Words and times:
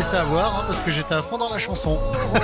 laissé 0.00 0.16
avoir 0.16 0.60
hein, 0.60 0.64
parce 0.66 0.78
que 0.80 0.90
j'étais 0.90 1.14
à 1.14 1.20
fond 1.20 1.36
dans 1.36 1.50
la 1.50 1.58
chanson. 1.58 1.98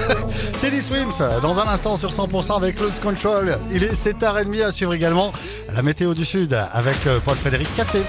Teddy 0.60 0.82
Swims, 0.82 1.40
dans 1.40 1.58
un 1.58 1.66
instant 1.68 1.96
sur 1.96 2.10
100% 2.10 2.58
avec 2.58 2.76
Close 2.76 2.98
Control. 2.98 3.58
Il 3.72 3.82
est 3.82 3.94
7h30 3.94 4.62
à 4.62 4.72
suivre 4.72 4.92
également 4.92 5.32
la 5.74 5.80
météo 5.80 6.12
du 6.12 6.26
Sud 6.26 6.52
avec 6.52 7.06
euh, 7.06 7.18
Paul-Frédéric 7.24 7.74
Cassé. 7.74 8.02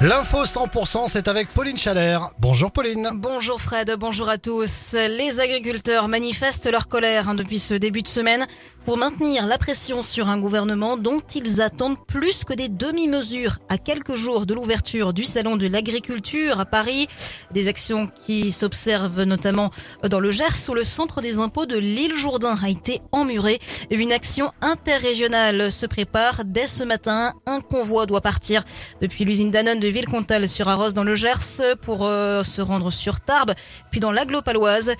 L'info 0.00 0.44
100%, 0.44 1.08
c'est 1.08 1.26
avec 1.26 1.48
Pauline 1.48 1.76
Chalère. 1.76 2.30
Bonjour 2.38 2.70
Pauline. 2.70 3.10
Bonjour 3.14 3.60
Fred, 3.60 3.92
bonjour 3.98 4.28
à 4.28 4.38
tous. 4.38 4.92
Les 4.92 5.40
agriculteurs 5.40 6.06
manifestent 6.06 6.70
leur 6.70 6.86
colère 6.86 7.28
hein, 7.28 7.34
depuis 7.34 7.58
ce 7.58 7.74
début 7.74 8.02
de 8.02 8.06
semaine 8.06 8.46
pour 8.84 8.96
maintenir 8.96 9.44
la 9.46 9.58
pression 9.58 10.02
sur 10.02 10.28
un 10.28 10.38
gouvernement 10.38 10.96
dont 10.96 11.18
ils 11.34 11.60
attendent 11.60 11.98
plus 12.06 12.44
que 12.44 12.52
des 12.52 12.68
demi-mesures 12.68 13.58
à 13.68 13.76
quelques 13.76 14.14
jours 14.14 14.46
de 14.46 14.54
l'ouverture 14.54 15.12
du 15.12 15.24
salon 15.24 15.56
de 15.56 15.66
l'agriculture 15.66 16.60
à 16.60 16.64
Paris. 16.64 17.08
Des 17.50 17.66
actions 17.66 18.08
qui 18.24 18.52
s'observent 18.52 19.24
notamment 19.24 19.72
dans 20.08 20.20
le 20.20 20.30
Gers 20.30 20.70
où 20.70 20.74
le 20.74 20.84
centre 20.84 21.20
des 21.20 21.40
impôts 21.40 21.66
de 21.66 21.76
l'île 21.76 22.14
Jourdain 22.14 22.56
a 22.62 22.68
été 22.68 23.00
emmuré. 23.10 23.58
Une 23.90 24.12
action 24.12 24.52
interrégionale 24.60 25.72
se 25.72 25.86
prépare 25.86 26.44
dès 26.44 26.68
ce 26.68 26.84
matin. 26.84 27.34
Un 27.46 27.60
convoi 27.60 28.06
doit 28.06 28.20
partir 28.20 28.62
depuis 29.02 29.24
l'usine 29.24 29.50
Danone 29.50 29.80
de 29.80 29.87
Villecontal 29.90 30.48
sur 30.48 30.68
Arros 30.68 30.90
dans 30.90 31.04
le 31.04 31.14
Gers 31.14 31.76
pour 31.82 32.04
euh, 32.04 32.44
se 32.44 32.60
rendre 32.60 32.90
sur 32.90 33.20
Tarbes, 33.20 33.52
puis 33.90 34.00
dans 34.00 34.12
l'Aglo-Paloise. 34.12 34.92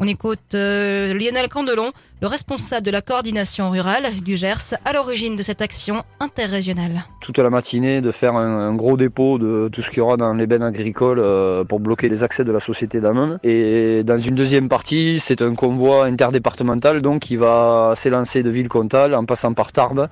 On 0.00 0.06
écoute 0.06 0.54
euh, 0.54 1.14
Lionel 1.14 1.48
Candelon, 1.48 1.92
le 2.20 2.26
responsable 2.26 2.84
de 2.84 2.90
la 2.90 3.02
coordination 3.02 3.70
rurale 3.70 4.14
du 4.22 4.36
Gers, 4.36 4.74
à 4.84 4.92
l'origine 4.92 5.36
de 5.36 5.42
cette 5.42 5.62
action 5.62 6.02
interrégionale. 6.20 7.04
Toute 7.20 7.38
la 7.38 7.50
matinée, 7.50 8.00
de 8.00 8.12
faire 8.12 8.34
un, 8.34 8.74
gros 8.74 8.96
dépôt 8.96 9.38
de 9.38 9.68
tout 9.68 9.82
ce 9.82 9.90
qu'il 9.90 9.98
y 9.98 10.00
aura 10.00 10.16
dans 10.16 10.34
les 10.34 10.46
bennes 10.46 10.62
agricoles 10.62 11.18
euh, 11.18 11.64
pour 11.64 11.80
bloquer 11.80 12.08
les 12.08 12.22
accès 12.22 12.44
de 12.44 12.52
la 12.52 12.60
société 12.60 13.00
Danone. 13.00 13.38
Et 13.42 14.02
dans 14.04 14.18
une 14.18 14.34
deuxième 14.34 14.68
partie, 14.68 15.20
c'est 15.20 15.42
un 15.42 15.54
convoi 15.54 16.06
interdépartemental 16.06 17.02
donc 17.02 17.22
qui 17.22 17.36
va 17.36 17.94
s'élancer 17.96 18.42
de 18.42 18.50
Villecontal 18.50 19.14
en 19.14 19.24
passant 19.24 19.52
par 19.52 19.72
Tarbes 19.72 20.08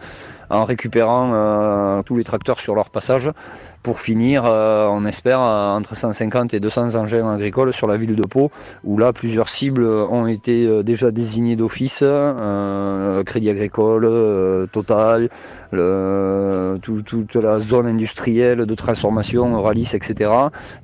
en 0.50 0.64
récupérant 0.64 1.30
euh, 1.32 2.02
tous 2.02 2.16
les 2.16 2.24
tracteurs 2.24 2.60
sur 2.60 2.74
leur 2.74 2.90
passage 2.90 3.30
pour 3.82 4.00
finir, 4.00 4.44
euh, 4.46 4.88
on 4.88 5.04
espère, 5.04 5.40
entre 5.40 5.94
150 5.94 6.54
et 6.54 6.60
200 6.60 6.94
engins 6.94 7.34
agricoles 7.34 7.72
sur 7.72 7.86
la 7.86 7.98
ville 7.98 8.16
de 8.16 8.22
Pau, 8.22 8.50
où 8.82 8.96
là 8.96 9.12
plusieurs 9.12 9.50
cibles 9.50 9.84
ont 9.84 10.26
été 10.26 10.66
euh, 10.66 10.82
déjà 10.82 11.10
désignées 11.10 11.56
d'office, 11.56 12.02
Crédit 13.26 13.50
Agricole, 13.50 14.68
Total, 14.72 15.28
toute 15.70 17.34
la 17.34 17.60
zone 17.60 17.86
industrielle 17.86 18.64
de 18.64 18.74
transformation, 18.74 19.62
Ralis, 19.62 19.90
etc. 19.94 20.30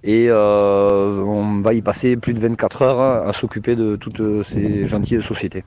Et 0.04 0.30
on 0.30 1.60
va 1.62 1.74
y 1.74 1.82
passer 1.82 2.16
plus 2.16 2.34
de 2.34 2.40
24 2.40 2.82
heures 2.82 3.00
à 3.00 3.32
s'occuper 3.32 3.76
de 3.76 3.96
toutes 3.96 4.44
ces 4.44 4.84
gentilles 4.86 5.22
sociétés. 5.22 5.64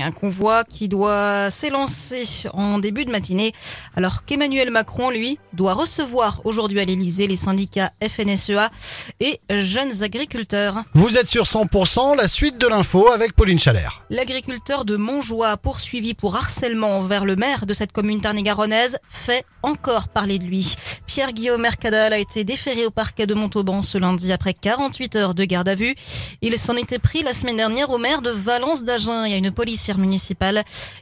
Un 0.00 0.12
convoi 0.12 0.64
qui 0.64 0.88
doit 0.88 1.50
s'élancer 1.50 2.24
en 2.52 2.78
début 2.78 3.04
de 3.04 3.10
matinée, 3.10 3.52
alors 3.96 4.24
qu'Emmanuel 4.24 4.70
Macron, 4.70 5.10
lui, 5.10 5.38
doit 5.52 5.74
recevoir 5.74 6.40
aujourd'hui 6.44 6.80
à 6.80 6.84
l'Elysée 6.84 7.26
les 7.26 7.36
syndicats 7.36 7.92
FNSEA 8.02 8.70
et 9.20 9.40
jeunes 9.50 10.02
agriculteurs. 10.02 10.82
Vous 10.94 11.16
êtes 11.18 11.26
sur 11.26 11.44
100%, 11.44 12.16
la 12.16 12.28
suite 12.28 12.58
de 12.58 12.66
l'info 12.66 13.08
avec 13.08 13.34
Pauline 13.34 13.58
Chalère. 13.58 14.02
L'agriculteur 14.10 14.84
de 14.84 14.96
Montjoie, 14.96 15.56
poursuivi 15.56 16.14
pour 16.14 16.36
harcèlement 16.36 16.98
envers 16.98 17.24
le 17.24 17.36
maire 17.36 17.66
de 17.66 17.72
cette 17.72 17.92
commune 17.92 18.20
tarn-et-garonnaise, 18.20 18.98
fait 19.10 19.44
encore 19.62 20.08
parler 20.08 20.38
de 20.38 20.44
lui. 20.44 20.74
Pierre-Guillaume 21.06 21.60
Mercadal 21.60 22.12
a 22.12 22.18
été 22.18 22.44
déféré 22.44 22.86
au 22.86 22.90
parquet 22.90 23.26
de 23.26 23.34
Montauban 23.34 23.82
ce 23.82 23.98
lundi 23.98 24.32
après 24.32 24.54
48 24.54 25.16
heures 25.16 25.34
de 25.34 25.44
garde 25.44 25.68
à 25.68 25.74
vue. 25.74 25.94
Il 26.42 26.58
s'en 26.58 26.76
était 26.76 26.98
pris 26.98 27.22
la 27.22 27.32
semaine 27.32 27.56
dernière 27.56 27.90
au 27.90 27.98
maire 27.98 28.22
de 28.22 28.30
Valence 28.30 28.82
d'Agen 28.82 29.24
et 29.24 29.34
à 29.34 29.36
une 29.36 29.50
police 29.50 29.73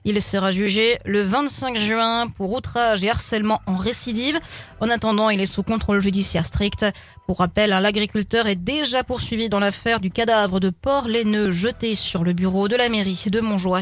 Il 0.05 0.23
sera 0.23 0.53
jugé 0.53 0.99
le 1.05 1.23
25 1.23 1.79
juin 1.79 2.29
pour 2.29 2.53
outrage 2.53 3.03
et 3.05 3.11
harcèlement 3.11 3.61
en 3.67 3.77
récidive. 3.77 4.39
En 4.81 4.91
attendant, 4.91 5.31
il 5.31 5.41
est 5.41 5.47
sous 5.47 5.63
contrôle 5.63 6.01
judiciaire 6.01 6.45
strict. 6.45 6.87
Pour 7.27 7.39
rappel, 7.39 7.71
l'agriculteur 7.71 8.47
est 8.47 8.57
déjà 8.57 9.05
poursuivi 9.05 9.49
dans 9.49 9.61
l'affaire 9.61 10.01
du 10.01 10.11
cadavre 10.11 10.61
de 10.61 10.71
porc 10.71 11.09
laineux 11.09 11.51
jeté 11.51 11.95
sur 11.95 12.25
le 12.25 12.33
bureau 12.33 12.69
de 12.69 12.77
la 12.77 12.89
mairie 12.89 13.25
de 13.27 13.41
Montjoie. 13.41 13.81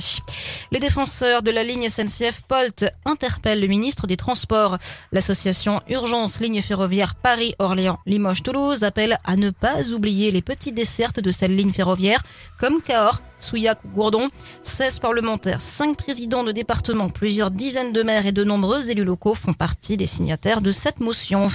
Les 0.71 0.79
défenseurs 0.79 1.43
de 1.43 1.51
la 1.51 1.65
ligne 1.65 1.89
SNCF 1.89 2.43
Polt 2.47 2.85
interpellent 3.05 3.61
le 3.61 3.67
ministre 3.67 4.07
des 4.07 4.17
Transports. 4.17 4.79
L'association 5.13 5.81
Urgence 5.89 6.41
Ligne 6.41 6.63
Ferroviaire 6.63 7.15
Paris-Orléans-Limoges-Toulouse 7.15 8.85
appelle 8.85 9.19
à 9.25 9.37
ne 9.37 9.51
pas 9.51 9.91
oublier 9.93 10.31
les 10.31 10.43
petites 10.43 10.75
dessertes 10.75 11.21
de 11.21 11.31
cette 11.31 11.51
ligne 11.51 11.73
ferroviaire 11.73 12.23
comme 12.59 12.81
Cahors, 12.83 13.23
Souillac 13.43 13.79
ou 13.85 13.89
Gourdon. 13.89 14.29
16 14.63 14.99
parlementaires, 14.99 15.61
5 15.61 15.97
présidents 15.97 16.45
de 16.45 16.53
département, 16.53 17.09
plusieurs 17.09 17.51
dizaines 17.51 17.93
de 17.93 18.03
maires 18.03 18.27
et 18.27 18.33
de 18.33 18.45
nombreux 18.45 18.91
élus 18.91 19.05
locaux 19.05 19.35
font 19.35 19.53
partie 19.53 19.97
des 19.97 20.07
signataires 20.07 20.61
de 20.61 20.71
cette 20.71 21.01
motion. 21.01 21.49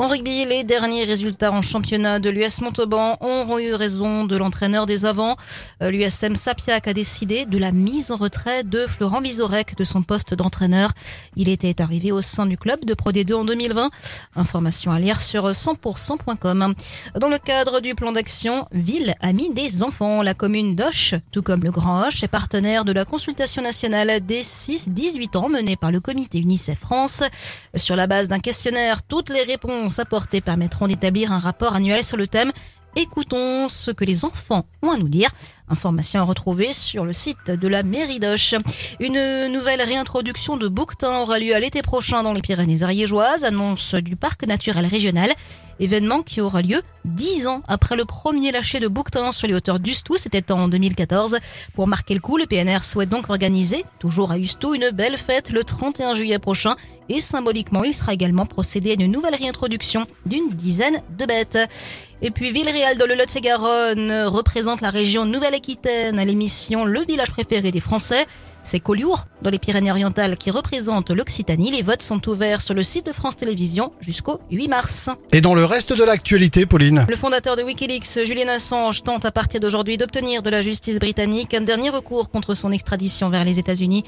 En 0.00 0.08
rugby, 0.08 0.46
les 0.46 0.64
derniers 0.64 1.04
résultats 1.04 1.52
en 1.52 1.60
championnat 1.60 2.20
de 2.20 2.30
l'US 2.30 2.62
Montauban 2.62 3.18
ont 3.20 3.58
eu 3.58 3.74
raison 3.74 4.24
de 4.24 4.34
l'entraîneur 4.34 4.86
des 4.86 5.04
avants. 5.04 5.36
Euh, 5.82 5.90
L'USM 5.90 6.36
Sapiac 6.36 6.88
a 6.88 6.94
décidé 6.94 7.44
de 7.44 7.58
la 7.58 7.70
mise 7.70 8.10
en 8.10 8.16
retrait 8.16 8.64
de 8.64 8.86
Florent 8.86 9.20
Vizorek 9.20 9.76
de 9.76 9.84
son 9.84 10.02
poste 10.02 10.32
d'entraîneur. 10.32 10.92
Il 11.36 11.50
était 11.50 11.82
arrivé 11.82 12.12
au 12.12 12.22
sein 12.22 12.46
du 12.46 12.56
club 12.56 12.86
de 12.86 12.94
Pro 12.94 13.12
D2 13.12 13.34
en 13.34 13.44
2020. 13.44 13.90
Information 14.36 14.90
à 14.90 15.20
sur 15.20 15.50
100%.com. 15.50 16.74
Dans 17.20 17.28
le 17.28 17.36
cadre 17.36 17.80
du 17.80 17.94
plan 17.94 18.12
d'action 18.12 18.66
Ville 18.72 19.14
Amis 19.20 19.50
des 19.52 19.82
enfants, 19.82 20.22
la 20.22 20.32
commune 20.32 20.76
d'Oche, 20.76 21.14
tout 21.30 21.42
comme 21.42 21.62
le 21.62 21.72
Grand 21.72 22.06
Hoche, 22.06 22.24
est 22.24 22.28
partenaire 22.28 22.86
de 22.86 22.92
la 22.92 23.04
consultation 23.04 23.60
nationale 23.60 24.24
des 24.24 24.40
6-18 24.44 25.36
ans 25.36 25.50
menée 25.50 25.76
par 25.76 25.92
le 25.92 26.00
comité 26.00 26.38
UNICEF 26.38 26.78
France. 26.78 27.22
Sur 27.76 27.96
la 27.96 28.06
base 28.06 28.28
d'un 28.28 28.38
questionnaire, 28.38 29.02
toutes 29.02 29.28
les 29.28 29.42
réponses 29.90 29.98
apportées 29.98 30.40
permettront 30.40 30.86
d'établir 30.86 31.32
un 31.32 31.40
rapport 31.40 31.74
annuel 31.74 32.04
sur 32.04 32.16
le 32.16 32.28
thème 32.28 32.52
Écoutons 32.96 33.68
ce 33.68 33.92
que 33.92 34.04
les 34.04 34.24
enfants 34.24 34.66
ont 34.82 34.90
à 34.90 34.96
nous 34.96 35.08
dire. 35.08 35.30
Information 35.68 36.20
à 36.20 36.24
retrouver 36.24 36.72
sur 36.72 37.04
le 37.04 37.12
site 37.12 37.46
de 37.46 37.68
la 37.68 37.84
mairie 37.84 38.18
d'Oche. 38.18 38.56
Une 38.98 39.46
nouvelle 39.46 39.80
réintroduction 39.80 40.56
de 40.56 40.66
bouquetin 40.66 41.20
aura 41.20 41.38
lieu 41.38 41.54
à 41.54 41.60
l'été 41.60 41.82
prochain 41.82 42.24
dans 42.24 42.32
les 42.32 42.42
Pyrénées 42.42 42.82
ariégeoises, 42.82 43.44
annonce 43.44 43.94
du 43.94 44.16
parc 44.16 44.44
naturel 44.44 44.86
régional. 44.86 45.30
Événement 45.78 46.22
qui 46.22 46.40
aura 46.40 46.60
lieu 46.60 46.82
dix 47.04 47.46
ans 47.46 47.62
après 47.68 47.96
le 47.96 48.04
premier 48.04 48.50
lâcher 48.52 48.80
de 48.80 48.88
bouquetin 48.88 49.32
sur 49.32 49.46
les 49.46 49.54
hauteurs 49.54 49.78
d'Ustou, 49.78 50.16
c'était 50.18 50.50
en 50.50 50.68
2014. 50.68 51.38
Pour 51.74 51.86
marquer 51.86 52.14
le 52.14 52.20
coup, 52.20 52.36
le 52.36 52.46
PNR 52.46 52.82
souhaite 52.82 53.08
donc 53.08 53.30
organiser, 53.30 53.84
toujours 53.98 54.32
à 54.32 54.38
Ustou, 54.38 54.74
une 54.74 54.90
belle 54.90 55.16
fête 55.16 55.52
le 55.52 55.62
31 55.62 56.16
juillet 56.16 56.38
prochain 56.38 56.76
et 57.08 57.20
symboliquement, 57.20 57.82
il 57.82 57.92
sera 57.92 58.12
également 58.12 58.46
procédé 58.46 58.90
à 58.90 58.94
une 58.94 59.10
nouvelle 59.10 59.34
réintroduction 59.34 60.06
d'une 60.26 60.50
dizaine 60.50 61.02
de 61.18 61.26
bêtes. 61.26 61.58
Et 62.22 62.30
puis 62.30 62.50
Villeréal 62.50 62.98
dans 62.98 63.06
le 63.06 63.14
Lot-et-Garonne 63.14 64.12
représente 64.26 64.82
la 64.82 64.90
région 64.90 65.24
Nouvelle-Aquitaine 65.24 66.18
à 66.18 66.24
l'émission 66.26 66.84
Le 66.84 67.00
village 67.00 67.30
préféré 67.30 67.70
des 67.70 67.80
Français. 67.80 68.26
C'est 68.62 68.78
Collioure, 68.78 69.24
dans 69.40 69.48
les 69.48 69.58
Pyrénées-Orientales, 69.58 70.36
qui 70.36 70.50
représente 70.50 71.10
l'Occitanie. 71.10 71.70
Les 71.70 71.80
votes 71.80 72.02
sont 72.02 72.28
ouverts 72.28 72.60
sur 72.60 72.74
le 72.74 72.82
site 72.82 73.06
de 73.06 73.12
France 73.12 73.36
Télévisions 73.36 73.92
jusqu'au 74.00 74.38
8 74.50 74.68
mars. 74.68 75.08
Et 75.32 75.40
dans 75.40 75.54
le 75.54 75.64
reste 75.64 75.94
de 75.94 76.04
l'actualité, 76.04 76.66
Pauline? 76.66 77.06
Le 77.08 77.16
fondateur 77.16 77.56
de 77.56 77.62
Wikileaks, 77.62 78.26
Julian 78.26 78.48
Assange, 78.48 79.02
tente 79.02 79.24
à 79.24 79.30
partir 79.30 79.60
d'aujourd'hui 79.60 79.96
d'obtenir 79.96 80.42
de 80.42 80.50
la 80.50 80.60
justice 80.60 80.98
britannique 80.98 81.54
un 81.54 81.62
dernier 81.62 81.88
recours 81.88 82.28
contre 82.28 82.52
son 82.52 82.70
extradition 82.70 83.30
vers 83.30 83.46
les 83.46 83.58
États-Unis, 83.58 84.04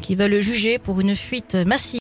qui 0.00 0.14
va 0.14 0.28
le 0.28 0.40
juger 0.40 0.78
pour 0.78 1.00
une 1.00 1.16
fuite 1.16 1.56
massive. 1.66 1.94